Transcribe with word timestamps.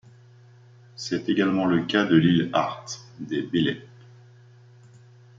C'est 0.95 1.29
également 1.29 1.67
le 1.67 1.85
cas 1.85 2.05
de 2.05 2.15
l'île 2.15 2.49
Art, 2.53 2.83
des 3.19 3.43
Bélep. 3.43 3.87